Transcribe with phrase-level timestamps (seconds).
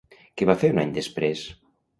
[0.41, 1.45] Què va fer un any després?